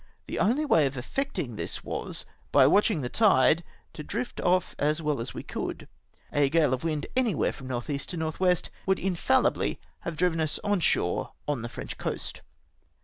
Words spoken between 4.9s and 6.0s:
well as we could.